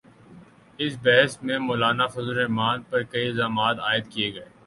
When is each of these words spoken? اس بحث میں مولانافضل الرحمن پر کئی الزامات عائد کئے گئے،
اس 0.79 0.93
بحث 1.03 1.31
میں 1.43 1.57
مولانافضل 1.59 2.29
الرحمن 2.29 2.81
پر 2.89 3.03
کئی 3.11 3.27
الزامات 3.27 3.79
عائد 3.87 4.11
کئے 4.13 4.33
گئے، 4.35 4.49